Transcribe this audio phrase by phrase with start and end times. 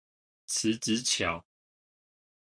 [0.47, 1.45] 辭職橋